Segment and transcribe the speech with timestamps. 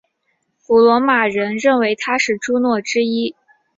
[0.65, 3.35] 古罗马人确认她是朱诺之一。